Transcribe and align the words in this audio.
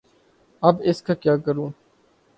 اب 0.63 0.81
اس 0.83 1.01
کا 1.01 1.13
کیا 1.13 1.37
کروں؟ 1.37 1.69